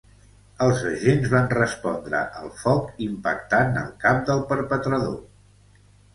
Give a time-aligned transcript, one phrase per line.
[0.67, 5.17] Els agents van respondre al foc, impactant al cap del perpetrador.